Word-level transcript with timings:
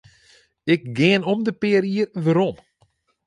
Ik 0.73 0.81
gean 0.97 1.23
om 1.31 1.39
de 1.45 1.53
pear 1.61 1.85
jier 1.93 2.09
werom. 2.23 2.55